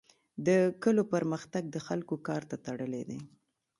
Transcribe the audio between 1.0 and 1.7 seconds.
پرمختګ